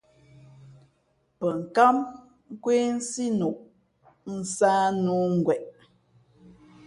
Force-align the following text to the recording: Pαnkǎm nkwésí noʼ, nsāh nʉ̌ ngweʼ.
Pαnkǎm 1.39 1.95
nkwésí 2.51 3.25
noʼ, 3.39 3.57
nsāh 4.37 4.83
nʉ̌ 5.03 5.17
ngweʼ. 5.35 5.61